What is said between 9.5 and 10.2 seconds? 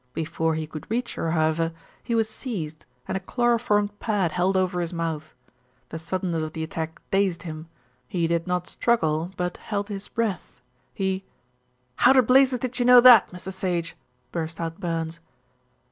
held his